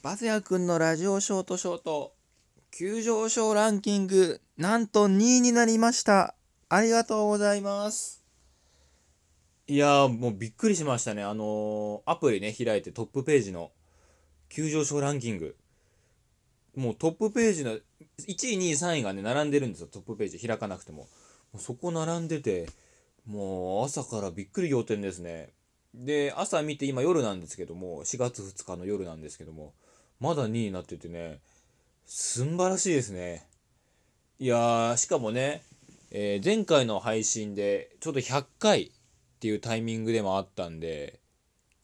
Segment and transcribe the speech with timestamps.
[0.00, 2.14] バズヤくんのラジオショートショート、
[2.70, 6.36] 急上昇ランキング、なんと2位になりました。
[6.68, 8.22] ありがとうございます。
[9.66, 11.24] いやー、もうびっくりしましたね。
[11.24, 13.72] あのーアプリね、開いてトップページの
[14.48, 15.56] 急上昇ランキング。
[16.76, 17.80] もうトップページの1
[18.20, 19.88] 位、2位、3位がね、並んでるんですよ。
[19.88, 21.08] トップページ開かなくても。
[21.56, 22.68] そこ並んでて、
[23.26, 25.50] もう朝からびっくり仰天ですね。
[25.92, 29.74] で、朝見て今夜なんですけども、4月2日の夜なんですけども、
[30.20, 31.38] まだ2位になっててね、
[32.06, 33.46] すんばらしいですね。
[34.40, 35.62] いやー、しかもね、
[36.10, 38.90] えー前回の配信でちょうど100回っ
[39.40, 41.20] ていうタイミングでもあったんで、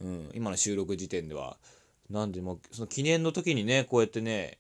[0.01, 1.57] うん、今の収録時点では。
[2.11, 4.59] なんでも、その記念の時にね、こうやってね、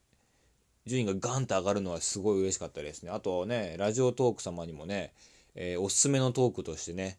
[0.87, 3.11] 順位がガンと上がるのはすごい嬉しかったですね。
[3.11, 5.13] あとね、ラジオトーク様にもね、
[5.55, 7.19] えーおすすめのトークとしてね、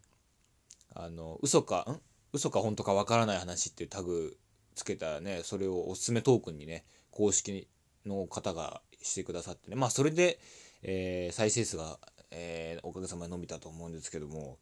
[0.93, 1.99] あの、嘘か、ん？
[2.33, 4.37] 嘘か本当かわからない話っていうタグ
[4.75, 7.67] つけたね、それをおすすめトークンにね、公式
[8.05, 10.39] の方がしてくださってね、まあそれで、
[10.83, 11.97] えー再生数が、
[12.31, 14.57] えーおかげさまで伸びたと思うんですけども、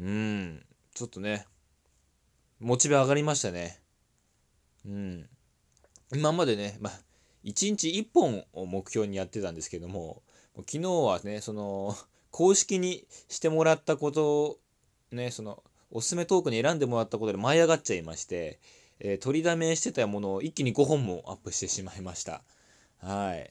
[0.00, 1.46] うん、ちょっとね、
[2.60, 3.80] モチベ上がりましたね。
[4.86, 5.28] うん。
[6.12, 6.92] 今までね、まあ、
[7.44, 10.22] 1日1本を目標にやってたんですけども、
[10.56, 11.96] 昨日はね、その、
[12.30, 14.58] 公式にしてもらったことを、
[15.12, 18.58] ね、その、おすすめトークに選んでもらったことで舞い上がっちゃいまして、
[19.06, 22.42] えー取りだめしてたものを一気に5本もアップしてしまいました。
[22.98, 23.50] はい。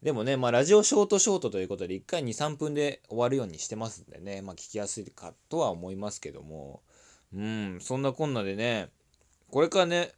[0.00, 6.82] でもね、まあ、ラジオショートショートということで、1回2、3分で終わるようにしてますんでね、まあ、聞きやすいかとは思いますけども、
[7.34, 8.90] うん、そんなこんなでね、
[9.50, 10.12] これからね、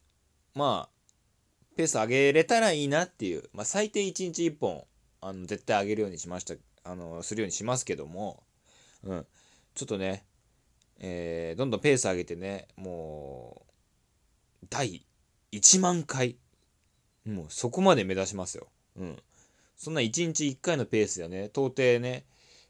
[0.54, 1.14] まあ、
[1.74, 4.84] ペース上げれたらいいなっていう、まあ、最低1日1本、
[5.22, 8.42] あの、絶対上げるようにしました、あの、するようにしますけども、
[9.04, 9.26] うん、
[9.74, 10.26] ちょっとね、
[10.98, 13.67] えーどんどんペース上げてね、もう、
[14.78, 15.04] 第
[15.50, 16.36] 1万回、
[17.26, 18.68] もうそこまで目指しますよ。
[18.96, 19.18] うん。
[19.76, 22.26] そんな1日1回のペースではね、到底ね、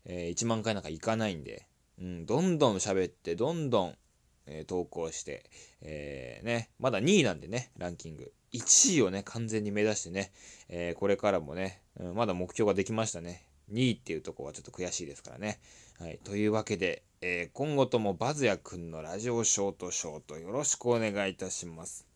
[0.06, 1.66] えー1万回なんかいかないんで、
[2.00, 3.94] うん、どんどん喋って、どんどん、
[4.47, 5.50] えー投稿して、
[5.82, 8.32] えーね、まだ2位なんでね、ランキング。
[8.54, 10.32] 1位をね、完全に目指してね、
[10.70, 13.47] えこれからもね、うん、まだ目標ができましたね。
[13.72, 15.60] 2位っていうとこはちょっと悔しいですからね。
[15.98, 16.18] はい。
[16.24, 22.07] というわけで、えー今後ともバズヤくんのラジオショートショートよろしくお願いいたします。